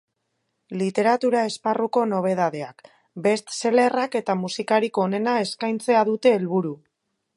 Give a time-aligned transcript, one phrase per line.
[0.81, 2.81] Literatura esparruko nobedadeak,
[3.27, 6.75] best sellerak eta musikarik onena eskaintzea dute helburu.